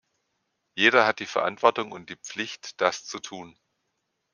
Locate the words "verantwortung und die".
1.27-2.15